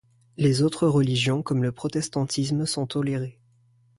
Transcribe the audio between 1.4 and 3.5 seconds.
comme le protestantisme sont tolérées.